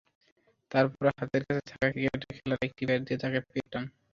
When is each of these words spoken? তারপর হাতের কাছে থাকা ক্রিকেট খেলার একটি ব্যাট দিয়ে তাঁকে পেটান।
তারপর 0.71 1.05
হাতের 1.17 1.43
কাছে 1.47 1.63
থাকা 1.69 1.87
ক্রিকেট 1.93 2.21
খেলার 2.29 2.61
একটি 2.67 2.83
ব্যাট 2.87 3.01
দিয়ে 3.07 3.21
তাঁকে 3.23 3.39
পেটান। 3.47 3.83